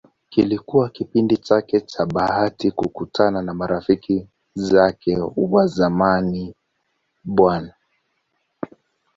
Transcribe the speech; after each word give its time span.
Kilikuwa 0.29 0.89
kipindi 0.89 1.37
chake 1.37 1.81
cha 1.81 2.05
bahati 2.05 2.71
kukutana 2.71 3.41
na 3.41 3.53
marafiki 3.53 4.27
zake 4.55 5.17
wa 5.35 5.67
zamani 5.67 6.55
Bw. 7.23 7.49